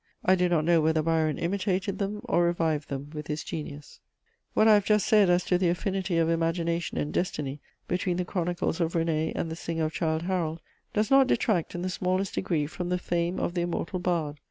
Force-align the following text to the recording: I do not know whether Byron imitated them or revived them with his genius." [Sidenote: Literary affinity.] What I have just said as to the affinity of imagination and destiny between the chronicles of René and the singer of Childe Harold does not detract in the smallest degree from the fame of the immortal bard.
I 0.25 0.33
do 0.33 0.49
not 0.49 0.65
know 0.65 0.81
whether 0.81 1.03
Byron 1.03 1.37
imitated 1.37 1.99
them 1.99 2.21
or 2.23 2.43
revived 2.45 2.89
them 2.89 3.11
with 3.13 3.27
his 3.27 3.43
genius." 3.43 3.99
[Sidenote: 3.99 4.01
Literary 4.15 4.31
affinity.] 4.31 4.51
What 4.55 4.67
I 4.67 4.73
have 4.73 4.85
just 4.85 5.05
said 5.07 5.29
as 5.29 5.43
to 5.45 5.57
the 5.59 5.69
affinity 5.69 6.17
of 6.17 6.27
imagination 6.27 6.97
and 6.97 7.13
destiny 7.13 7.61
between 7.87 8.17
the 8.17 8.25
chronicles 8.25 8.81
of 8.81 8.93
René 8.93 9.31
and 9.35 9.51
the 9.51 9.55
singer 9.55 9.85
of 9.85 9.93
Childe 9.93 10.23
Harold 10.23 10.59
does 10.93 11.11
not 11.11 11.27
detract 11.27 11.75
in 11.75 11.83
the 11.83 11.89
smallest 11.91 12.33
degree 12.33 12.65
from 12.65 12.89
the 12.89 12.97
fame 12.97 13.39
of 13.39 13.53
the 13.53 13.61
immortal 13.61 13.99
bard. 13.99 14.39